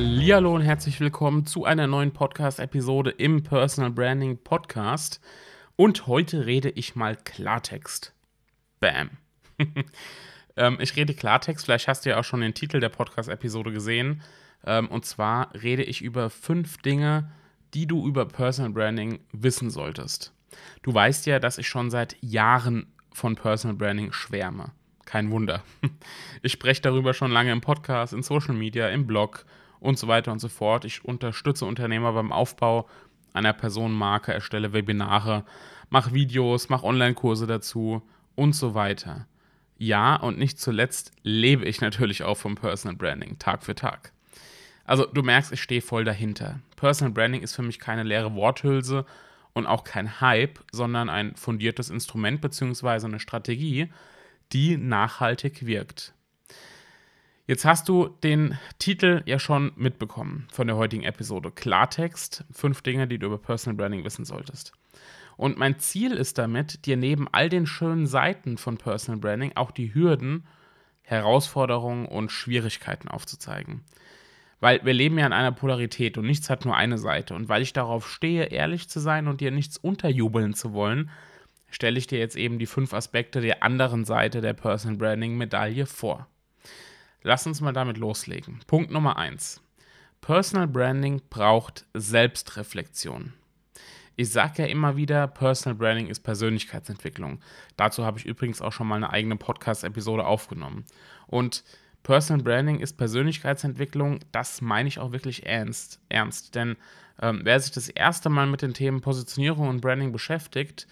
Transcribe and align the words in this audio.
Hallo 0.00 0.54
und 0.54 0.62
herzlich 0.62 1.00
willkommen 1.00 1.44
zu 1.44 1.64
einer 1.64 1.88
neuen 1.88 2.12
Podcast-Episode 2.12 3.10
im 3.10 3.42
Personal 3.42 3.90
Branding 3.90 4.38
Podcast. 4.38 5.20
Und 5.74 6.06
heute 6.06 6.46
rede 6.46 6.70
ich 6.70 6.94
mal 6.94 7.16
Klartext. 7.16 8.14
Bam. 8.78 9.10
ähm, 10.56 10.78
ich 10.80 10.94
rede 10.94 11.14
Klartext, 11.14 11.64
vielleicht 11.64 11.88
hast 11.88 12.06
du 12.06 12.10
ja 12.10 12.20
auch 12.20 12.24
schon 12.24 12.42
den 12.42 12.54
Titel 12.54 12.78
der 12.78 12.90
Podcast-Episode 12.90 13.72
gesehen. 13.72 14.22
Ähm, 14.64 14.86
und 14.86 15.04
zwar 15.04 15.52
rede 15.60 15.82
ich 15.82 16.00
über 16.00 16.30
fünf 16.30 16.78
Dinge, 16.78 17.32
die 17.74 17.88
du 17.88 18.06
über 18.06 18.24
Personal 18.24 18.70
Branding 18.70 19.18
wissen 19.32 19.68
solltest. 19.68 20.32
Du 20.82 20.94
weißt 20.94 21.26
ja, 21.26 21.40
dass 21.40 21.58
ich 21.58 21.66
schon 21.66 21.90
seit 21.90 22.16
Jahren 22.22 22.92
von 23.12 23.34
Personal 23.34 23.76
Branding 23.76 24.12
schwärme. 24.12 24.70
Kein 25.06 25.32
Wunder. 25.32 25.64
Ich 26.42 26.52
spreche 26.52 26.82
darüber 26.82 27.14
schon 27.14 27.32
lange 27.32 27.50
im 27.50 27.60
Podcast, 27.60 28.12
in 28.12 28.22
Social 28.22 28.54
Media, 28.54 28.88
im 28.90 29.08
Blog 29.08 29.44
und 29.80 29.98
so 29.98 30.08
weiter 30.08 30.32
und 30.32 30.38
so 30.40 30.48
fort. 30.48 30.84
Ich 30.84 31.04
unterstütze 31.04 31.64
Unternehmer 31.64 32.12
beim 32.12 32.32
Aufbau 32.32 32.88
einer 33.32 33.52
Personenmarke, 33.52 34.32
erstelle 34.32 34.72
Webinare, 34.72 35.44
mache 35.90 36.12
Videos, 36.12 36.68
mache 36.68 36.84
Online-Kurse 36.84 37.46
dazu 37.46 38.02
und 38.34 38.54
so 38.54 38.74
weiter. 38.74 39.26
Ja, 39.76 40.16
und 40.16 40.38
nicht 40.38 40.60
zuletzt 40.60 41.12
lebe 41.22 41.64
ich 41.64 41.80
natürlich 41.80 42.24
auch 42.24 42.36
vom 42.36 42.56
Personal 42.56 42.96
Branding, 42.96 43.38
Tag 43.38 43.62
für 43.62 43.74
Tag. 43.74 44.12
Also 44.84 45.06
du 45.06 45.22
merkst, 45.22 45.52
ich 45.52 45.62
stehe 45.62 45.82
voll 45.82 46.04
dahinter. 46.04 46.60
Personal 46.76 47.12
Branding 47.12 47.42
ist 47.42 47.54
für 47.54 47.62
mich 47.62 47.78
keine 47.78 48.02
leere 48.02 48.34
Worthülse 48.34 49.04
und 49.52 49.66
auch 49.66 49.84
kein 49.84 50.20
Hype, 50.20 50.58
sondern 50.72 51.08
ein 51.08 51.36
fundiertes 51.36 51.90
Instrument 51.90 52.40
bzw. 52.40 53.06
eine 53.06 53.20
Strategie, 53.20 53.88
die 54.52 54.76
nachhaltig 54.76 55.66
wirkt. 55.66 56.14
Jetzt 57.48 57.64
hast 57.64 57.88
du 57.88 58.08
den 58.22 58.58
Titel 58.78 59.22
ja 59.24 59.38
schon 59.38 59.72
mitbekommen 59.74 60.46
von 60.52 60.66
der 60.66 60.76
heutigen 60.76 61.04
Episode. 61.04 61.50
Klartext, 61.50 62.44
fünf 62.52 62.82
Dinge, 62.82 63.08
die 63.08 63.18
du 63.18 63.24
über 63.24 63.38
Personal 63.38 63.74
Branding 63.74 64.04
wissen 64.04 64.26
solltest. 64.26 64.74
Und 65.38 65.56
mein 65.56 65.78
Ziel 65.78 66.12
ist 66.12 66.36
damit, 66.36 66.84
dir 66.84 66.98
neben 66.98 67.26
all 67.32 67.48
den 67.48 67.64
schönen 67.64 68.06
Seiten 68.06 68.58
von 68.58 68.76
Personal 68.76 69.18
Branding 69.18 69.52
auch 69.54 69.70
die 69.70 69.94
Hürden, 69.94 70.46
Herausforderungen 71.00 72.04
und 72.04 72.30
Schwierigkeiten 72.30 73.08
aufzuzeigen. 73.08 73.82
Weil 74.60 74.84
wir 74.84 74.92
leben 74.92 75.16
ja 75.16 75.24
in 75.24 75.32
einer 75.32 75.52
Polarität 75.52 76.18
und 76.18 76.26
nichts 76.26 76.50
hat 76.50 76.66
nur 76.66 76.76
eine 76.76 76.98
Seite. 76.98 77.34
Und 77.34 77.48
weil 77.48 77.62
ich 77.62 77.72
darauf 77.72 78.10
stehe, 78.10 78.44
ehrlich 78.44 78.90
zu 78.90 79.00
sein 79.00 79.26
und 79.26 79.40
dir 79.40 79.52
nichts 79.52 79.78
unterjubeln 79.78 80.52
zu 80.52 80.74
wollen, 80.74 81.08
stelle 81.70 81.96
ich 81.96 82.08
dir 82.08 82.18
jetzt 82.18 82.36
eben 82.36 82.58
die 82.58 82.66
fünf 82.66 82.92
Aspekte 82.92 83.40
der 83.40 83.62
anderen 83.62 84.04
Seite 84.04 84.42
der 84.42 84.52
Personal 84.52 84.98
Branding 84.98 85.38
Medaille 85.38 85.86
vor. 85.86 86.28
Lass 87.22 87.46
uns 87.46 87.60
mal 87.60 87.72
damit 87.72 87.98
loslegen. 87.98 88.60
Punkt 88.66 88.90
Nummer 88.90 89.16
1. 89.16 89.60
Personal 90.20 90.68
Branding 90.68 91.20
braucht 91.30 91.86
Selbstreflexion. 91.94 93.32
Ich 94.14 94.30
sage 94.30 94.62
ja 94.62 94.68
immer 94.68 94.96
wieder, 94.96 95.26
Personal 95.26 95.76
Branding 95.76 96.08
ist 96.08 96.20
Persönlichkeitsentwicklung. 96.20 97.40
Dazu 97.76 98.04
habe 98.04 98.18
ich 98.18 98.26
übrigens 98.26 98.60
auch 98.60 98.72
schon 98.72 98.88
mal 98.88 98.96
eine 98.96 99.10
eigene 99.10 99.36
Podcast-Episode 99.36 100.26
aufgenommen. 100.26 100.84
Und 101.26 101.64
Personal 102.02 102.42
Branding 102.42 102.80
ist 102.80 102.96
Persönlichkeitsentwicklung, 102.96 104.20
das 104.32 104.60
meine 104.60 104.88
ich 104.88 104.98
auch 104.98 105.12
wirklich 105.12 105.46
ernst. 105.46 106.00
ernst. 106.08 106.54
Denn 106.54 106.76
ähm, 107.20 107.40
wer 107.42 107.58
sich 107.60 107.72
das 107.72 107.88
erste 107.88 108.28
Mal 108.28 108.46
mit 108.46 108.62
den 108.62 108.74
Themen 108.74 109.00
Positionierung 109.00 109.68
und 109.68 109.80
Branding 109.80 110.12
beschäftigt, 110.12 110.86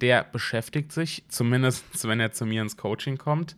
der 0.00 0.24
beschäftigt 0.24 0.92
sich, 0.92 1.24
zumindest 1.28 1.84
wenn 2.08 2.20
er 2.20 2.32
zu 2.32 2.46
mir 2.46 2.62
ins 2.62 2.76
Coaching 2.76 3.18
kommt, 3.18 3.56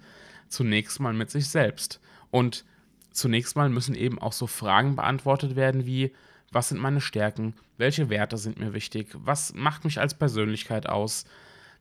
zunächst 0.49 1.00
mal 1.00 1.12
mit 1.12 1.31
sich 1.31 1.49
selbst. 1.49 2.00
Und 2.34 2.65
zunächst 3.12 3.55
mal 3.55 3.69
müssen 3.69 3.95
eben 3.95 4.19
auch 4.19 4.33
so 4.33 4.49
Fragen 4.49 4.97
beantwortet 4.97 5.55
werden 5.55 5.87
wie, 5.87 6.12
was 6.50 6.69
sind 6.69 6.81
meine 6.81 7.00
Stärken, 7.00 7.55
welche 7.77 8.11
Werte 8.11 8.39
sind 8.39 8.59
mir 8.59 8.75
wichtig, 8.75 9.15
was 9.15 9.55
macht 9.55 9.84
mich 9.84 10.00
als 10.00 10.15
Persönlichkeit 10.15 10.89
aus, 10.89 11.27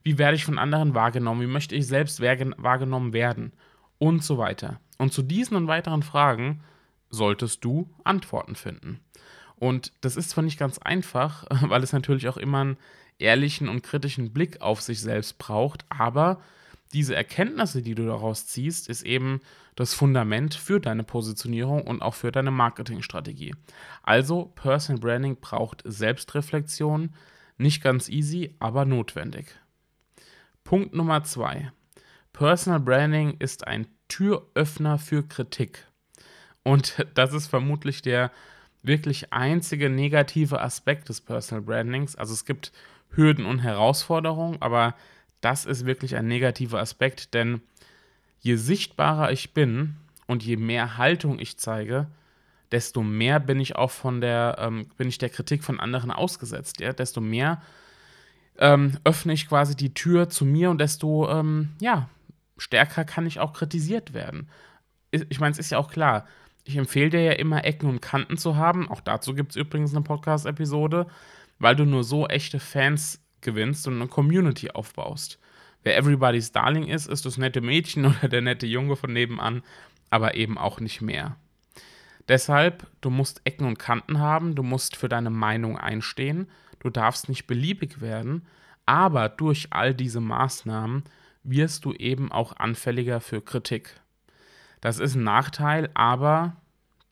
wie 0.03 0.19
werde 0.19 0.35
ich 0.35 0.45
von 0.45 0.59
anderen 0.59 0.93
wahrgenommen, 0.93 1.41
wie 1.41 1.51
möchte 1.51 1.73
ich 1.73 1.87
selbst 1.87 2.21
wahrgenommen 2.21 3.13
werden? 3.13 3.51
Und 3.97 4.23
so 4.23 4.37
weiter. 4.37 4.79
Und 4.99 5.11
zu 5.11 5.23
diesen 5.23 5.57
und 5.57 5.65
weiteren 5.65 6.03
Fragen 6.03 6.61
solltest 7.09 7.65
du 7.65 7.89
Antworten 8.03 8.53
finden. 8.53 8.99
Und 9.55 9.91
das 10.01 10.15
ist 10.15 10.29
zwar 10.29 10.43
nicht 10.43 10.59
ganz 10.59 10.77
einfach, 10.77 11.45
weil 11.67 11.81
es 11.81 11.93
natürlich 11.93 12.27
auch 12.27 12.37
immer 12.37 12.59
einen 12.59 12.77
ehrlichen 13.17 13.69
und 13.69 13.81
kritischen 13.81 14.31
Blick 14.33 14.61
auf 14.61 14.81
sich 14.81 15.01
selbst 15.01 15.39
braucht, 15.39 15.83
aber 15.89 16.43
diese 16.91 17.15
Erkenntnisse, 17.15 17.81
die 17.81 17.95
du 17.95 18.05
daraus 18.05 18.45
ziehst, 18.45 18.89
ist 18.89 19.03
eben 19.03 19.41
das 19.75 19.93
Fundament 19.93 20.53
für 20.53 20.79
deine 20.79 21.03
Positionierung 21.03 21.81
und 21.81 22.01
auch 22.01 22.13
für 22.13 22.31
deine 22.31 22.51
Marketingstrategie. 22.51 23.55
Also 24.03 24.51
Personal 24.55 24.99
Branding 24.99 25.37
braucht 25.39 25.81
Selbstreflexion, 25.85 27.15
nicht 27.57 27.81
ganz 27.81 28.09
easy, 28.09 28.55
aber 28.59 28.85
notwendig. 28.85 29.47
Punkt 30.63 30.93
Nummer 30.93 31.23
zwei. 31.23 31.71
Personal 32.31 32.79
Branding 32.79 33.37
ist 33.39 33.67
ein 33.67 33.87
Türöffner 34.07 34.97
für 34.97 35.23
Kritik. 35.23 35.87
Und 36.63 37.05
das 37.15 37.33
ist 37.33 37.47
vermutlich 37.47 38.01
der 38.01 38.31
wirklich 38.83 39.31
einzige 39.31 39.89
negative 39.89 40.61
Aspekt 40.61 41.09
des 41.09 41.21
Personal 41.21 41.63
Brandings. 41.63 42.15
Also 42.15 42.33
es 42.33 42.45
gibt 42.45 42.71
Hürden 43.09 43.45
und 43.45 43.59
Herausforderungen, 43.59 44.61
aber 44.61 44.95
das 45.43 45.65
ist 45.65 45.85
wirklich 45.85 46.15
ein 46.15 46.27
negativer 46.27 46.79
Aspekt, 46.79 47.33
denn 47.33 47.61
je 48.39 48.55
sichtbarer 48.55 49.31
ich 49.31 49.53
bin 49.53 49.95
und 50.25 50.43
je 50.43 50.57
mehr 50.57 50.97
Haltung 50.97 51.39
ich 51.39 51.57
zeige, 51.57 52.07
desto 52.71 53.03
mehr 53.03 53.39
bin 53.39 53.59
ich 53.59 53.75
auch 53.75 53.91
von 53.91 54.21
der, 54.21 54.55
ähm, 54.59 54.87
bin 54.97 55.07
ich 55.07 55.17
der 55.17 55.29
Kritik 55.29 55.63
von 55.63 55.79
anderen 55.79 56.11
ausgesetzt, 56.11 56.79
ja, 56.79 56.93
desto 56.93 57.21
mehr 57.21 57.61
ähm, 58.57 58.97
öffne 59.03 59.33
ich 59.33 59.47
quasi 59.49 59.75
die 59.75 59.93
Tür 59.93 60.29
zu 60.29 60.45
mir 60.45 60.69
und 60.69 60.79
desto, 60.79 61.29
ähm, 61.29 61.69
ja, 61.81 62.09
stärker 62.57 63.03
kann 63.03 63.25
ich 63.25 63.39
auch 63.39 63.53
kritisiert 63.53 64.13
werden. 64.13 64.49
Ich 65.11 65.39
meine, 65.39 65.51
es 65.51 65.59
ist 65.59 65.71
ja 65.71 65.77
auch 65.77 65.91
klar, 65.91 66.25
ich 66.63 66.77
empfehle 66.77 67.09
dir 67.09 67.21
ja 67.21 67.31
immer 67.33 67.65
Ecken 67.65 67.89
und 67.89 68.01
Kanten 68.01 68.37
zu 68.37 68.55
haben. 68.55 68.89
Auch 68.89 69.01
dazu 69.01 69.35
gibt 69.35 69.51
es 69.51 69.55
übrigens 69.57 69.91
eine 69.91 70.03
Podcast-Episode, 70.03 71.07
weil 71.59 71.75
du 71.75 71.85
nur 71.85 72.03
so 72.03 72.27
echte 72.27 72.59
Fans 72.59 73.22
gewinnst 73.43 73.87
und 73.87 73.95
eine 73.95 74.07
Community 74.07 74.71
aufbaust. 74.71 75.39
Wer 75.83 75.97
Everybody's 75.97 76.51
Darling 76.51 76.87
ist, 76.87 77.07
ist 77.07 77.25
das 77.25 77.37
nette 77.37 77.61
Mädchen 77.61 78.05
oder 78.07 78.27
der 78.27 78.41
nette 78.41 78.65
Junge 78.65 78.95
von 78.95 79.13
nebenan, 79.13 79.61
aber 80.09 80.35
eben 80.35 80.57
auch 80.57 80.79
nicht 80.79 81.01
mehr. 81.01 81.35
Deshalb, 82.27 82.87
du 83.01 83.09
musst 83.09 83.41
Ecken 83.43 83.67
und 83.67 83.79
Kanten 83.79 84.19
haben, 84.19 84.55
du 84.55 84.63
musst 84.63 84.95
für 84.95 85.09
deine 85.09 85.29
Meinung 85.29 85.77
einstehen, 85.77 86.49
du 86.79 86.89
darfst 86.89 87.27
nicht 87.27 87.47
beliebig 87.47 87.99
werden, 87.99 88.45
aber 88.85 89.29
durch 89.29 89.67
all 89.71 89.93
diese 89.93 90.21
Maßnahmen 90.21 91.03
wirst 91.43 91.83
du 91.83 91.93
eben 91.93 92.31
auch 92.31 92.55
anfälliger 92.55 93.19
für 93.19 93.41
Kritik. 93.41 93.99
Das 94.79 94.99
ist 94.99 95.15
ein 95.15 95.23
Nachteil, 95.23 95.89
aber 95.93 96.55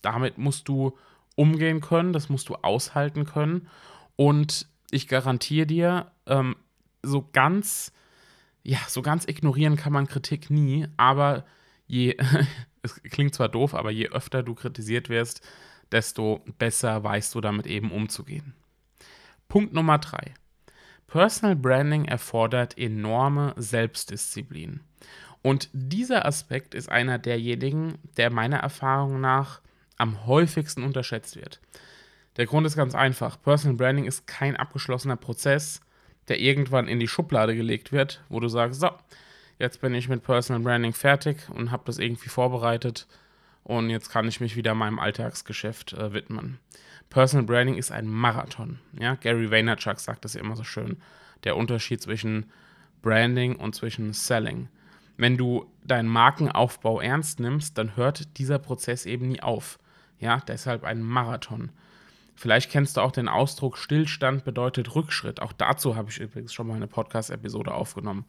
damit 0.01 0.37
musst 0.37 0.67
du 0.67 0.97
umgehen 1.35 1.81
können, 1.81 2.13
das 2.13 2.29
musst 2.29 2.49
du 2.49 2.55
aushalten 2.55 3.25
können 3.25 3.67
und 4.15 4.67
ich 4.91 5.07
garantiere 5.07 5.65
dir, 5.65 6.11
ähm, 6.27 6.55
so 7.01 7.27
ganz, 7.31 7.91
ja, 8.63 8.77
so 8.87 9.01
ganz 9.01 9.27
ignorieren 9.27 9.75
kann 9.75 9.93
man 9.93 10.07
Kritik 10.07 10.49
nie, 10.49 10.87
aber 10.97 11.45
je, 11.87 12.17
es 12.83 13.01
klingt 13.03 13.33
zwar 13.33 13.49
doof, 13.49 13.73
aber 13.73 13.91
je 13.91 14.09
öfter 14.09 14.43
du 14.43 14.53
kritisiert 14.53 15.09
wirst, 15.09 15.41
desto 15.91 16.43
besser 16.57 17.03
weißt 17.03 17.33
du 17.35 17.41
damit 17.41 17.67
eben 17.67 17.91
umzugehen. 17.91 18.53
Punkt 19.47 19.73
Nummer 19.73 19.97
drei. 19.97 20.33
Personal 21.07 21.57
Branding 21.57 22.05
erfordert 22.05 22.77
enorme 22.77 23.53
Selbstdisziplin. 23.57 24.79
Und 25.41 25.69
dieser 25.73 26.25
Aspekt 26.25 26.73
ist 26.73 26.89
einer 26.89 27.17
derjenigen, 27.17 27.97
der 28.15 28.31
meiner 28.31 28.59
Erfahrung 28.59 29.19
nach 29.19 29.59
am 29.97 30.25
häufigsten 30.25 30.83
unterschätzt 30.83 31.35
wird. 31.35 31.59
Der 32.37 32.45
Grund 32.45 32.65
ist 32.65 32.75
ganz 32.75 32.95
einfach. 32.95 33.41
Personal 33.41 33.77
Branding 33.77 34.05
ist 34.05 34.27
kein 34.27 34.55
abgeschlossener 34.55 35.17
Prozess, 35.17 35.81
der 36.27 36.39
irgendwann 36.39 36.87
in 36.87 36.99
die 36.99 37.07
Schublade 37.07 37.55
gelegt 37.55 37.91
wird, 37.91 38.23
wo 38.29 38.39
du 38.39 38.47
sagst, 38.47 38.79
so, 38.79 38.89
jetzt 39.59 39.81
bin 39.81 39.93
ich 39.93 40.07
mit 40.07 40.23
Personal 40.23 40.61
Branding 40.61 40.93
fertig 40.93 41.49
und 41.49 41.71
habe 41.71 41.83
das 41.85 41.97
irgendwie 41.97 42.29
vorbereitet 42.29 43.07
und 43.63 43.89
jetzt 43.89 44.09
kann 44.09 44.27
ich 44.27 44.39
mich 44.39 44.55
wieder 44.55 44.73
meinem 44.73 44.99
Alltagsgeschäft 44.99 45.93
äh, 45.93 46.13
widmen. 46.13 46.59
Personal 47.09 47.45
Branding 47.45 47.75
ist 47.75 47.91
ein 47.91 48.07
Marathon. 48.07 48.79
Ja? 48.97 49.15
Gary 49.15 49.51
Vaynerchuk 49.51 49.99
sagt 49.99 50.23
das 50.23 50.35
immer 50.35 50.55
so 50.55 50.63
schön. 50.63 50.97
Der 51.43 51.57
Unterschied 51.57 52.01
zwischen 52.01 52.49
Branding 53.01 53.57
und 53.57 53.75
zwischen 53.75 54.13
Selling. 54.13 54.69
Wenn 55.17 55.37
du 55.37 55.65
deinen 55.83 56.07
Markenaufbau 56.07 57.01
ernst 57.01 57.39
nimmst, 57.39 57.77
dann 57.77 57.95
hört 57.95 58.37
dieser 58.37 58.59
Prozess 58.59 59.05
eben 59.05 59.27
nie 59.27 59.41
auf. 59.41 59.77
Ja, 60.19 60.39
deshalb 60.47 60.83
ein 60.83 61.01
Marathon. 61.01 61.71
Vielleicht 62.35 62.71
kennst 62.71 62.97
du 62.97 63.01
auch 63.01 63.11
den 63.11 63.27
Ausdruck 63.27 63.77
Stillstand 63.77 64.43
bedeutet 64.43 64.95
Rückschritt. 64.95 65.41
Auch 65.41 65.53
dazu 65.53 65.95
habe 65.95 66.09
ich 66.09 66.19
übrigens 66.19 66.53
schon 66.53 66.67
mal 66.67 66.75
eine 66.75 66.87
Podcast-Episode 66.87 67.73
aufgenommen. 67.73 68.25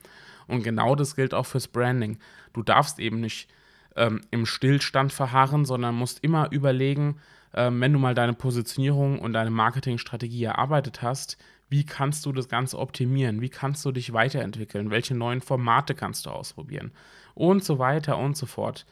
Und 0.47 0.63
genau 0.63 0.95
das 0.95 1.17
gilt 1.17 1.35
auch 1.35 1.47
fürs 1.47 1.69
Branding. 1.69 2.19
Du 2.53 2.63
darfst 2.63 2.99
eben 2.99 3.21
nicht 3.21 3.49
ähm, 3.97 4.21
im 4.31 4.47
Stillstand 4.47 5.13
verharren, 5.13 5.65
sondern 5.65 5.95
musst 5.95 6.23
immer 6.23 6.51
überlegen, 6.51 7.19
ähm, 7.55 7.81
wenn 7.81 7.93
du 7.93 7.99
mal 7.99 8.15
deine 8.15 8.35
Positionierung 8.35 9.19
und 9.19 9.33
deine 9.33 9.51
Marketingstrategie 9.51 10.45
erarbeitet 10.45 11.03
hast, 11.03 11.39
wie 11.69 11.85
kannst 11.85 12.27
du 12.27 12.33
das 12.33 12.49
Ganze 12.49 12.79
optimieren? 12.79 13.41
Wie 13.41 13.49
kannst 13.49 13.85
du 13.85 13.93
dich 13.93 14.13
weiterentwickeln? 14.13 14.91
Welche 14.91 15.15
neuen 15.15 15.41
Formate 15.41 15.95
kannst 15.95 16.27
du 16.27 16.31
ausprobieren? 16.31 16.93
Und 17.35 17.65
so 17.65 17.79
weiter 17.79 18.19
und 18.19 18.37
so 18.37 18.45
fort. 18.45 18.85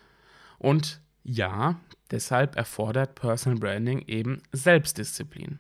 Und 0.59 1.01
ja, 1.23 1.79
deshalb 2.11 2.57
erfordert 2.57 3.15
Personal 3.15 3.59
Branding 3.59 4.05
eben 4.07 4.43
Selbstdisziplin. 4.53 5.59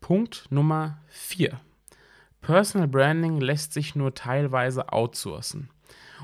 Punkt 0.00 0.46
Nummer 0.50 0.98
4. 1.08 1.60
Personal 2.40 2.88
Branding 2.88 3.40
lässt 3.40 3.72
sich 3.72 3.94
nur 3.94 4.14
teilweise 4.14 4.92
outsourcen. 4.92 5.70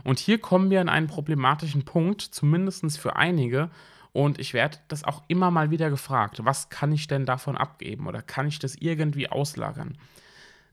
Und 0.05 0.19
hier 0.19 0.39
kommen 0.39 0.71
wir 0.71 0.81
an 0.81 0.89
einen 0.89 1.07
problematischen 1.07 1.85
Punkt, 1.85 2.21
zumindest 2.21 2.99
für 2.99 3.17
einige. 3.17 3.71
Und 4.13 4.39
ich 4.39 4.55
werde 4.55 4.79
das 4.89 5.05
auch 5.05 5.23
immer 5.29 5.51
mal 5.51 5.71
wieder 5.71 5.89
gefragt, 5.89 6.45
was 6.45 6.69
kann 6.69 6.93
ich 6.93 7.07
denn 7.07 7.27
davon 7.27 7.57
abgeben 7.57 8.07
oder 8.07 8.23
kann 8.23 8.49
ich 8.49 8.59
das 8.59 8.75
irgendwie 8.75 9.29
auslagern? 9.29 9.97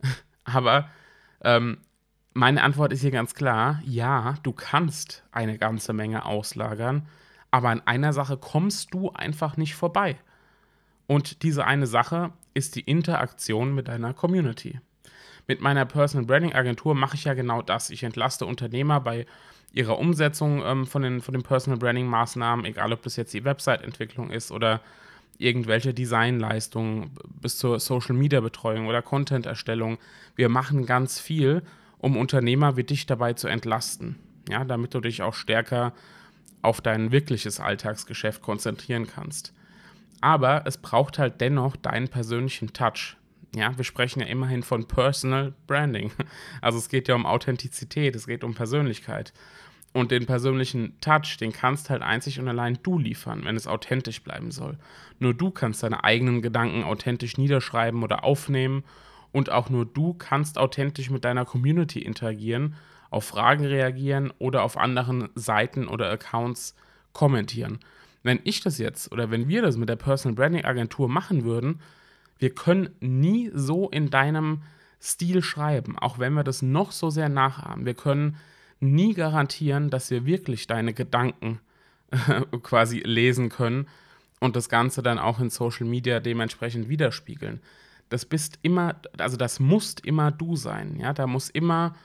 Aber 0.44 0.90
ähm, 1.42 1.78
meine 2.34 2.64
Antwort 2.64 2.94
ist 2.94 3.02
hier 3.02 3.12
ganz 3.12 3.34
klar, 3.34 3.82
ja, 3.86 4.36
du 4.44 4.54
kannst 4.54 5.24
eine 5.32 5.58
ganze 5.58 5.94
Menge 5.94 6.26
auslagern, 6.26 7.08
aber 7.52 7.70
an 7.70 7.82
einer 7.86 8.14
Sache 8.14 8.38
kommst 8.38 8.94
du 8.94 9.12
einfach 9.12 9.58
nicht 9.58 9.76
vorbei. 9.76 10.18
Und 11.08 11.44
diese 11.44 11.66
eine 11.66 11.88
Sache 11.88 12.32
ist 12.54 12.76
die 12.76 12.82
Interaktion 12.82 13.74
mit 13.74 13.88
deiner 13.88 14.14
Community. 14.14 14.80
Mit 15.48 15.62
meiner 15.62 15.86
Personal 15.86 16.26
Branding 16.26 16.54
Agentur 16.54 16.94
mache 16.94 17.16
ich 17.16 17.24
ja 17.24 17.34
genau 17.34 17.62
das. 17.62 17.90
Ich 17.90 18.04
entlaste 18.04 18.46
Unternehmer 18.46 19.00
bei 19.00 19.26
ihrer 19.72 19.98
Umsetzung 19.98 20.62
ähm, 20.66 20.86
von, 20.86 21.02
den, 21.02 21.22
von 21.22 21.34
den 21.34 21.44
Personal 21.44 21.80
Branding 21.80 22.08
Maßnahmen, 22.08 22.66
egal 22.66 22.92
ob 22.92 23.04
das 23.04 23.16
jetzt 23.16 23.34
die 23.34 23.46
Website-Entwicklung 23.46 24.30
ist 24.30 24.52
oder 24.52 24.82
irgendwelche 25.38 25.94
Designleistungen 25.94 27.12
bis 27.42 27.58
zur 27.58 27.80
Social 27.80 28.16
Media 28.16 28.42
Betreuung 28.42 28.88
oder 28.88 29.02
Content-Erstellung. 29.02 30.00
Wir 30.36 30.50
machen 30.50 30.86
ganz 30.86 31.20
viel, 31.20 31.62
um 32.00 32.18
Unternehmer 32.18 32.76
wie 32.76 32.84
dich 32.84 33.06
dabei 33.06 33.34
zu 33.34 33.48
entlasten. 33.48 34.16
Ja, 34.50 34.66
damit 34.66 34.94
du 34.94 35.00
dich 35.00 35.22
auch 35.22 35.34
stärker 35.34 35.94
auf 36.62 36.82
dein 36.82 37.12
wirkliches 37.12 37.60
Alltagsgeschäft 37.60 38.42
konzentrieren 38.42 39.08
kannst. 39.08 39.54
Aber 40.22 40.64
es 40.66 40.78
braucht 40.78 41.20
halt 41.20 41.42
dennoch 41.42 41.76
deinen 41.76 42.08
persönlichen 42.08 42.74
Touch. 42.74 43.18
Ja, 43.56 43.78
wir 43.78 43.84
sprechen 43.84 44.20
ja 44.20 44.28
immerhin 44.28 44.64
von 44.64 44.88
Personal 44.88 45.54
Branding. 45.68 46.12
Also 46.62 46.78
es 46.78 46.90
geht 46.90 47.08
ja 47.08 47.16
um 47.16 47.26
Authentizität, 47.26 48.16
es 48.16 48.28
geht 48.28 48.44
um 48.44 48.56
Persönlichkeit. 48.56 49.34
Und 49.94 50.12
den 50.12 50.26
persönlichen 50.26 51.00
Touch, 51.02 51.38
den 51.40 51.54
kannst 51.54 51.90
halt 51.90 52.02
einzig 52.02 52.40
und 52.40 52.48
allein 52.48 52.78
du 52.84 53.00
liefern, 53.00 53.46
wenn 53.46 53.56
es 53.56 53.68
authentisch 53.68 54.22
bleiben 54.22 54.52
soll. 54.52 54.78
Nur 55.20 55.34
du 55.34 55.50
kannst 55.50 55.82
deine 55.82 56.04
eigenen 56.04 56.42
Gedanken 56.42 56.84
authentisch 56.84 57.38
niederschreiben 57.38 58.04
oder 58.04 58.24
aufnehmen 58.24 58.84
und 59.32 59.50
auch 59.50 59.70
nur 59.70 59.86
du 59.86 60.14
kannst 60.14 60.58
authentisch 60.58 61.10
mit 61.10 61.26
deiner 61.26 61.46
Community 61.46 62.00
interagieren, 62.00 62.76
auf 63.10 63.26
Fragen 63.26 63.66
reagieren 63.66 64.32
oder 64.40 64.64
auf 64.64 64.78
anderen 64.78 65.30
Seiten 65.36 65.88
oder 65.88 66.10
Accounts 66.10 66.76
kommentieren. 67.14 67.80
Wenn 68.24 68.40
ich 68.44 68.62
das 68.62 68.78
jetzt 68.78 69.12
oder 69.12 69.32
wenn 69.32 69.48
wir 69.48 69.62
das 69.62 69.78
mit 69.78 69.90
der 69.90 69.96
Personal 69.96 70.36
Branding 70.36 70.66
Agentur 70.66 71.08
machen 71.08 71.44
würden, 71.44 71.80
wir 72.40 72.52
können 72.52 72.90
nie 73.00 73.52
so 73.54 73.90
in 73.90 74.10
deinem 74.10 74.62
Stil 75.02 75.44
schreiben, 75.44 75.98
auch 75.98 76.20
wenn 76.20 76.34
wir 76.34 76.44
das 76.44 76.62
noch 76.62 76.92
so 76.92 77.10
sehr 77.10 77.30
nachahmen. 77.30 77.86
Wir 77.86 77.94
können 77.94 78.38
nie 78.80 79.14
garantieren, 79.14 79.90
dass 79.90 80.12
wir 80.12 80.26
wirklich 80.26 80.68
deine 80.68 80.94
Gedanken 80.94 81.60
quasi 82.64 83.00
lesen 83.00 83.50
können 83.50 83.88
und 84.40 84.56
das 84.56 84.70
Ganze 84.70 85.02
dann 85.02 85.20
auch 85.20 85.40
in 85.40 85.50
Social 85.50 85.88
Media 85.88 86.20
dementsprechend 86.20 86.90
widerspiegeln. 86.90 87.62
Das 88.10 88.26
bist 88.26 88.60
immer, 88.62 88.96
also 89.18 89.38
das 89.38 89.60
musst 89.60 90.06
immer 90.06 90.32
du 90.32 90.56
sein, 90.56 90.98
ja, 91.00 91.14
da 91.14 91.28
muss 91.28 91.50
immer 91.50 91.96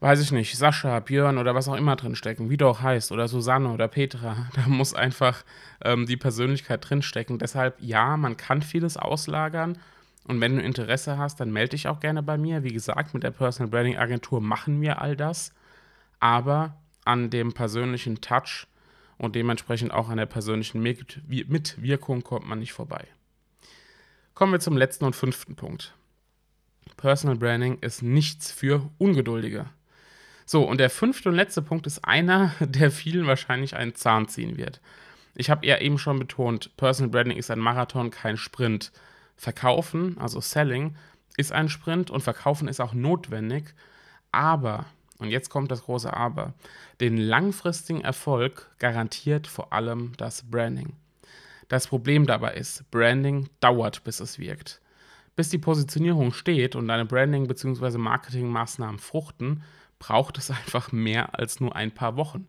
weiß 0.00 0.20
ich 0.20 0.32
nicht, 0.32 0.56
Sascha, 0.56 1.00
Björn 1.00 1.38
oder 1.38 1.54
was 1.54 1.68
auch 1.68 1.76
immer 1.76 1.96
drinstecken, 1.96 2.50
wie 2.50 2.56
du 2.56 2.66
auch 2.66 2.82
heißt, 2.82 3.12
oder 3.12 3.28
Susanne 3.28 3.70
oder 3.70 3.88
Petra. 3.88 4.48
Da 4.54 4.68
muss 4.68 4.94
einfach 4.94 5.44
ähm, 5.82 6.06
die 6.06 6.16
Persönlichkeit 6.16 6.88
drinstecken. 6.88 7.38
Deshalb, 7.38 7.76
ja, 7.80 8.16
man 8.16 8.36
kann 8.36 8.62
vieles 8.62 8.96
auslagern. 8.96 9.78
Und 10.26 10.40
wenn 10.40 10.56
du 10.56 10.62
Interesse 10.62 11.18
hast, 11.18 11.40
dann 11.40 11.52
melde 11.52 11.70
dich 11.70 11.88
auch 11.88 12.00
gerne 12.00 12.22
bei 12.22 12.38
mir. 12.38 12.62
Wie 12.62 12.72
gesagt, 12.72 13.14
mit 13.14 13.22
der 13.22 13.30
Personal 13.30 13.70
Branding 13.70 13.98
Agentur 13.98 14.40
machen 14.40 14.80
wir 14.80 15.00
all 15.00 15.16
das. 15.16 15.52
Aber 16.20 16.76
an 17.04 17.30
dem 17.30 17.52
persönlichen 17.52 18.20
Touch 18.20 18.66
und 19.18 19.34
dementsprechend 19.36 19.92
auch 19.92 20.08
an 20.08 20.16
der 20.16 20.26
persönlichen 20.26 20.82
Mitwirkung 20.82 22.22
kommt 22.22 22.46
man 22.46 22.58
nicht 22.58 22.72
vorbei. 22.72 23.06
Kommen 24.34 24.52
wir 24.52 24.60
zum 24.60 24.76
letzten 24.76 25.04
und 25.04 25.14
fünften 25.14 25.54
Punkt. 25.54 25.94
Personal 26.96 27.36
Branding 27.36 27.78
ist 27.80 28.02
nichts 28.02 28.50
für 28.50 28.90
Ungeduldige. 28.98 29.66
So, 30.46 30.62
und 30.62 30.78
der 30.78 30.90
fünfte 30.90 31.28
und 31.30 31.34
letzte 31.34 31.62
Punkt 31.62 31.86
ist 31.86 32.04
einer, 32.04 32.52
der 32.60 32.90
vielen 32.90 33.26
wahrscheinlich 33.26 33.76
einen 33.76 33.94
Zahn 33.94 34.28
ziehen 34.28 34.56
wird. 34.56 34.80
Ich 35.34 35.50
habe 35.50 35.66
ja 35.66 35.78
eben 35.78 35.98
schon 35.98 36.18
betont, 36.18 36.76
Personal 36.76 37.10
Branding 37.10 37.38
ist 37.38 37.50
ein 37.50 37.58
Marathon, 37.58 38.10
kein 38.10 38.36
Sprint. 38.36 38.92
Verkaufen, 39.36 40.16
also 40.18 40.40
Selling, 40.40 40.94
ist 41.36 41.50
ein 41.50 41.68
Sprint 41.68 42.10
und 42.10 42.22
Verkaufen 42.22 42.68
ist 42.68 42.80
auch 42.80 42.94
notwendig. 42.94 43.74
Aber, 44.30 44.86
und 45.18 45.30
jetzt 45.30 45.50
kommt 45.50 45.70
das 45.72 45.82
große 45.82 46.12
Aber, 46.12 46.54
den 47.00 47.16
langfristigen 47.16 48.02
Erfolg 48.02 48.70
garantiert 48.78 49.48
vor 49.48 49.72
allem 49.72 50.12
das 50.18 50.44
Branding. 50.48 50.92
Das 51.68 51.88
Problem 51.88 52.26
dabei 52.26 52.54
ist, 52.54 52.88
Branding 52.90 53.48
dauert, 53.58 54.04
bis 54.04 54.20
es 54.20 54.38
wirkt. 54.38 54.80
Bis 55.34 55.48
die 55.48 55.58
Positionierung 55.58 56.32
steht 56.32 56.76
und 56.76 56.86
deine 56.86 57.06
Branding- 57.06 57.48
bzw. 57.48 57.98
Marketingmaßnahmen 57.98 59.00
fruchten, 59.00 59.64
braucht 59.98 60.38
es 60.38 60.50
einfach 60.50 60.92
mehr 60.92 61.38
als 61.38 61.60
nur 61.60 61.74
ein 61.74 61.92
paar 61.92 62.16
Wochen. 62.16 62.46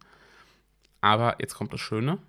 Aber 1.02 1.36
jetzt 1.40 1.56
kommt 1.56 1.74
das 1.74 1.82
Schöne. 1.82 2.20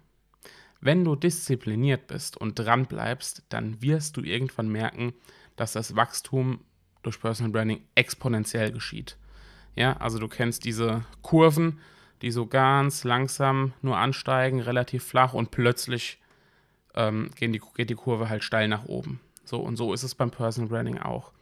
Wenn 0.81 1.05
du 1.05 1.17
diszipliniert 1.17 2.07
bist 2.07 2.37
und 2.37 2.59
dran 2.59 2.87
bleibst, 2.87 3.43
dann 3.49 3.81
wirst 3.81 4.17
du 4.17 4.23
irgendwann 4.23 4.69
merken, 4.69 5.15
dass 5.57 5.73
das 5.73 5.97
Wachstum 5.97 6.61
durch 7.03 7.21
Personal 7.21 7.53
Branding 7.53 7.83
exponentiell 7.95 8.73
geschieht. 8.73 9.17
Ja, 9.75 9.97
also 9.99 10.19
du 10.19 10.29
kennst 10.29 10.65
diese 10.65 11.05
Kurven, 11.23 11.81
die 12.23 12.31
so 12.31 12.47
ganz 12.47 13.05
langsam 13.05 13.73
nur 13.83 13.97
ansteigen, 13.97 14.61
relativ 14.61 15.05
flach 15.05 15.35
und 15.35 15.51
plötzlich 15.51 16.19
ähm, 16.95 17.31
die, 17.41 17.61
geht 17.75 17.91
die 17.91 17.95
Kurve 17.95 18.29
halt 18.29 18.43
steil 18.43 18.69
nach 18.69 18.87
oben. 18.87 19.21
So 19.45 19.61
und 19.61 19.77
so 19.77 19.93
ist 19.93 20.03
es 20.03 20.15
beim 20.15 20.31
Personal 20.31 20.69
Branding 20.69 20.99
auch. 20.99 21.33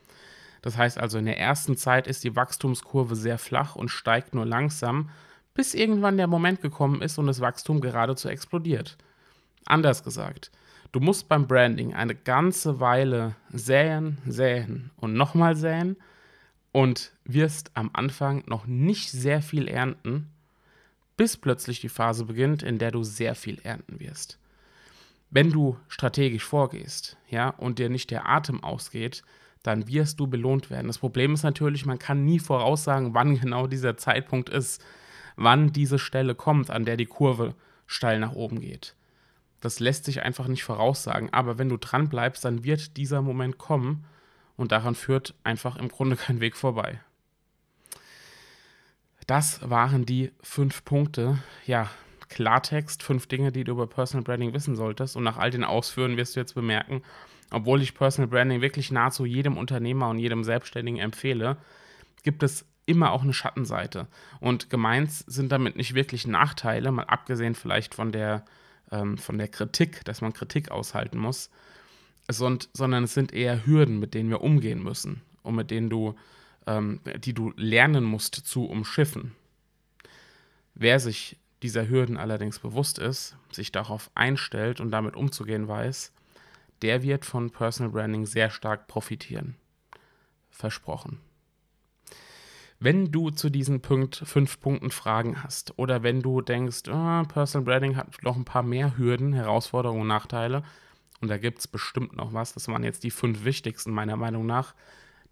Das 0.65 0.79
heißt 0.79 0.97
also, 0.97 1.19
in 1.19 1.27
der 1.27 1.39
ersten 1.39 1.77
Zeit 1.77 2.07
ist 2.07 2.25
die 2.25 2.37
Wachstumskurve 2.37 3.17
sehr 3.17 3.37
flach 3.37 3.77
und 3.77 3.91
steigt 3.91 4.35
nur 4.35 4.47
langsam, 4.47 5.11
bis 5.53 5.75
irgendwann 5.75 6.17
der 6.17 6.27
Moment 6.27 6.63
gekommen 6.63 7.03
ist 7.03 7.19
und 7.19 7.27
das 7.27 7.43
Wachstum 7.43 7.83
geradezu 7.83 8.31
explodiert. 8.31 8.97
Anders 9.67 10.03
gesagt, 10.03 10.51
du 10.91 11.01
musst 11.01 11.29
beim 11.29 11.47
Branding 11.47 11.93
eine 11.93 12.15
ganze 12.15 12.81
Weile 12.81 13.37
säen, 13.53 14.17
säen 14.27 14.91
und 14.97 15.13
nochmal 15.13 15.55
säen 15.55 15.99
und 16.73 17.13
wirst 17.25 17.71
am 17.75 17.91
Anfang 17.93 18.43
noch 18.47 18.65
nicht 18.65 19.11
sehr 19.11 19.43
viel 19.43 19.69
ernten, 19.69 20.31
bis 21.19 21.37
plötzlich 21.37 21.83
die 21.83 21.91
Phase 21.91 22.25
beginnt, 22.25 22.63
in 22.63 22.79
der 22.79 22.91
du 22.91 23.05
sehr 23.05 23.35
viel 23.35 23.61
ernten 23.65 24.01
wirst. 24.01 24.39
Wenn 25.29 25.51
du 25.51 25.77
strategisch 25.89 26.45
vorgehst, 26.45 27.19
ja, 27.29 27.51
und 27.51 27.79
dir 27.79 27.91
nicht 27.91 28.11
der 28.11 28.27
Atem 28.27 28.65
ausgeht, 28.65 29.25
dann 29.65 29.89
wirst 29.89 30.21
du 30.21 30.29
belohnt 30.29 30.71
werden. 30.71 30.87
Das 30.87 30.99
Problem 30.99 31.35
ist 31.35 31.43
natürlich, 31.43 31.87
man 31.87 31.99
kann 31.99 32.25
nie 32.25 32.39
voraussagen, 32.39 33.15
wann 33.15 33.41
genau 33.41 33.67
dieser 33.67 33.97
Zeitpunkt 33.97 34.51
ist, 34.51 34.85
wann 35.37 35.73
diese 35.73 35.99
Stelle 35.99 36.37
kommt, 36.37 36.71
an 36.71 36.85
der 36.85 36.97
die 36.97 37.07
Kurve 37.07 37.55
steil 37.87 38.21
nach 38.21 38.33
oben 38.33 38.61
geht. 38.61 38.95
Das 39.61 39.81
lässt 39.81 40.05
sich 40.05 40.23
einfach 40.23 40.47
nicht 40.47 40.63
voraussagen, 40.63 41.33
aber 41.33 41.59
wenn 41.59 41.71
du 41.71 41.79
dran 41.79 42.11
bleibst, 42.11 42.45
dann 42.45 42.63
wird 42.63 42.99
dieser 42.99 43.23
Moment 43.23 43.57
kommen 43.57 44.05
und 44.57 44.71
daran 44.71 44.95
führt 44.95 45.35
einfach 45.43 45.77
im 45.77 45.89
Grunde 45.89 46.17
kein 46.17 46.41
Weg 46.41 46.57
vorbei. 46.57 47.01
Das 49.27 49.69
waren 49.69 50.05
die 50.05 50.33
fünf 50.43 50.85
Punkte. 50.85 51.39
Ja, 51.65 51.91
Klartext, 52.29 53.03
fünf 53.03 53.27
Dinge, 53.27 53.53
die 53.53 53.65
du 53.65 53.73
über 53.73 53.87
Personal 53.87 54.25
Branding 54.25 54.53
wissen 54.53 54.77
solltest. 54.77 55.17
Und 55.17 55.25
nach 55.25 55.37
all 55.37 55.51
den 55.51 55.65
Ausführen 55.65 56.17
wirst 56.17 56.37
du 56.37 56.41
jetzt 56.41 56.55
bemerken, 56.55 57.03
obwohl 57.51 57.83
ich 57.83 57.95
Personal 57.95 58.29
Branding 58.29 58.61
wirklich 58.61 58.91
nahezu 58.91 59.25
jedem 59.25 59.57
Unternehmer 59.57 60.09
und 60.09 60.19
jedem 60.19 60.45
Selbstständigen 60.45 61.01
empfehle, 61.01 61.57
gibt 62.23 62.43
es 62.43 62.67
immer 62.87 63.13
auch 63.13 63.23
eine 63.23 63.33
Schattenseite. 63.33 64.09
Und 64.41 64.71
gemeint 64.71 65.11
sind 65.11 65.53
damit 65.53 65.77
nicht 65.77 65.95
wirklich 65.95 66.27
Nachteile, 66.27 66.91
mal 66.93 67.05
abgesehen 67.05 67.55
vielleicht 67.55 67.95
von 67.95 68.13
der, 68.13 68.45
ähm, 68.91 69.19
von 69.19 69.39
der 69.39 69.49
Kritik, 69.49 70.05
dass 70.05 70.21
man 70.21 70.33
Kritik 70.33 70.71
aushalten 70.71 71.19
muss, 71.19 71.51
sondern 72.29 73.05
es 73.05 73.15
sind 73.15 73.33
eher 73.33 73.67
Hürden, 73.67 73.99
mit 73.99 74.15
denen 74.15 74.31
wir 74.31 74.41
umgehen 74.41 74.83
müssen 74.83 75.23
und 75.43 75.55
mit 75.55 75.71
denen 75.71 75.91
du, 75.91 76.15
ähm, 76.67 77.01
die 77.19 77.35
du 77.35 77.53
lernen 77.57 78.05
musst 78.05 78.35
zu 78.35 78.65
umschiffen. 78.65 79.33
Wer 80.75 80.99
sich 80.99 81.39
dieser 81.65 81.89
Hürden 81.89 82.17
allerdings 82.19 82.59
bewusst 82.61 82.99
ist, 82.99 83.37
sich 83.51 83.73
darauf 83.73 84.11
einstellt 84.15 84.81
und 84.81 84.91
damit 84.91 85.17
umzugehen 85.17 85.67
weiß, 85.67 86.13
der 86.83 87.03
wird 87.03 87.25
von 87.25 87.51
Personal 87.51 87.91
Branding 87.91 88.27
sehr 88.27 88.51
stark 88.51 88.87
profitieren. 88.87 89.57
Versprochen. 90.51 91.21
Wenn 92.79 93.11
du 93.11 93.31
zu 93.31 93.49
diesen 93.49 93.81
Punkt, 93.81 94.17
fünf 94.27 94.61
Punkten 94.61 94.91
Fragen 94.91 95.43
hast 95.43 95.79
oder 95.79 96.03
wenn 96.03 96.21
du 96.21 96.43
denkst, 96.43 96.83
oh, 96.89 97.23
Personal 97.25 97.65
Branding 97.65 97.97
hat 97.97 98.23
noch 98.23 98.37
ein 98.37 98.45
paar 98.45 98.63
mehr 98.63 98.99
Hürden, 98.99 99.33
Herausforderungen 99.33 100.07
Nachteile, 100.07 100.63
und 101.23 101.29
da 101.29 101.39
gibt 101.39 101.61
es 101.61 101.67
bestimmt 101.67 102.15
noch 102.15 102.35
was, 102.35 102.53
das 102.53 102.69
waren 102.69 102.85
jetzt 102.85 103.05
die 103.05 103.11
fünf 103.11 103.45
wichtigsten 103.45 103.91
meiner 103.91 104.17
Meinung 104.17 104.45
nach, 104.45 104.75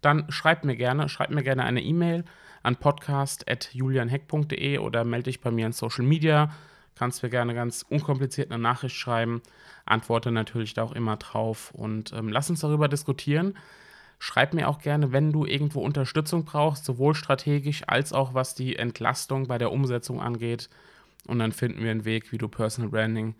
dann 0.01 0.31
schreib 0.31 0.65
mir 0.65 0.75
gerne, 0.75 1.09
schreib 1.09 1.29
mir 1.29 1.43
gerne 1.43 1.63
eine 1.63 1.83
E-Mail 1.83 2.25
an 2.63 2.77
podcast.julianheck.de 2.77 4.79
oder 4.79 5.03
melde 5.03 5.25
dich 5.25 5.41
bei 5.41 5.51
mir 5.51 5.67
in 5.67 5.73
Social 5.73 6.05
Media. 6.05 6.51
Kannst 6.95 7.23
mir 7.23 7.29
gerne 7.29 7.53
ganz 7.53 7.85
unkompliziert 7.87 8.51
eine 8.51 8.61
Nachricht 8.61 8.95
schreiben. 8.95 9.41
Antworte 9.85 10.31
natürlich 10.31 10.73
da 10.73 10.83
auch 10.83 10.93
immer 10.93 11.17
drauf 11.17 11.71
und 11.73 12.13
ähm, 12.13 12.29
lass 12.29 12.49
uns 12.49 12.61
darüber 12.61 12.87
diskutieren. 12.87 13.57
Schreib 14.19 14.53
mir 14.53 14.69
auch 14.69 14.79
gerne, 14.79 15.11
wenn 15.11 15.33
du 15.33 15.45
irgendwo 15.45 15.81
Unterstützung 15.81 16.45
brauchst, 16.45 16.85
sowohl 16.85 17.13
strategisch 17.13 17.83
als 17.87 18.13
auch 18.13 18.33
was 18.33 18.55
die 18.55 18.77
Entlastung 18.77 19.47
bei 19.47 19.57
der 19.57 19.71
Umsetzung 19.71 20.21
angeht. 20.21 20.69
Und 21.27 21.39
dann 21.39 21.51
finden 21.51 21.83
wir 21.83 21.91
einen 21.91 22.05
Weg, 22.05 22.31
wie 22.31 22.37
du 22.37 22.47
Personal 22.47 22.89
Branding 22.89 23.35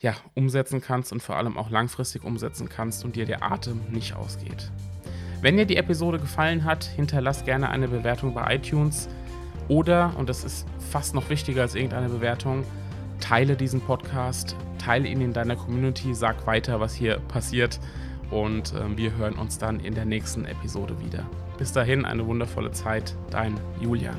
ja, 0.00 0.14
umsetzen 0.34 0.82
kannst 0.82 1.12
und 1.12 1.22
vor 1.22 1.36
allem 1.36 1.56
auch 1.56 1.70
langfristig 1.70 2.24
umsetzen 2.24 2.68
kannst 2.68 3.04
und 3.04 3.16
dir 3.16 3.24
der 3.24 3.42
Atem 3.42 3.80
nicht 3.90 4.14
ausgeht. 4.14 4.70
Wenn 5.42 5.56
dir 5.56 5.66
die 5.66 5.76
Episode 5.76 6.20
gefallen 6.20 6.64
hat, 6.64 6.84
hinterlass 6.84 7.44
gerne 7.44 7.68
eine 7.68 7.88
Bewertung 7.88 8.32
bei 8.32 8.54
iTunes 8.54 9.08
oder, 9.66 10.12
und 10.16 10.28
das 10.28 10.44
ist 10.44 10.68
fast 10.78 11.16
noch 11.16 11.30
wichtiger 11.30 11.62
als 11.62 11.74
irgendeine 11.74 12.08
Bewertung, 12.08 12.62
teile 13.18 13.56
diesen 13.56 13.80
Podcast, 13.80 14.54
teile 14.78 15.08
ihn 15.08 15.20
in 15.20 15.32
deiner 15.32 15.56
Community, 15.56 16.14
sag 16.14 16.46
weiter, 16.46 16.78
was 16.78 16.94
hier 16.94 17.18
passiert 17.26 17.80
und 18.30 18.72
äh, 18.72 18.96
wir 18.96 19.16
hören 19.16 19.34
uns 19.34 19.58
dann 19.58 19.80
in 19.80 19.96
der 19.96 20.04
nächsten 20.04 20.44
Episode 20.44 20.94
wieder. 21.00 21.24
Bis 21.58 21.72
dahin 21.72 22.04
eine 22.04 22.24
wundervolle 22.24 22.70
Zeit, 22.70 23.16
dein 23.30 23.58
Julian. 23.80 24.14